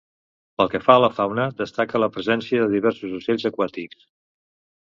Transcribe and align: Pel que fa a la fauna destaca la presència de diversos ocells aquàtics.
Pel 0.59 0.71
que 0.71 0.79
fa 0.85 0.95
a 0.99 1.03
la 1.03 1.09
fauna 1.17 1.45
destaca 1.59 2.01
la 2.03 2.09
presència 2.17 2.65
de 2.65 2.73
diversos 2.73 3.15
ocells 3.21 3.47
aquàtics. 3.51 4.05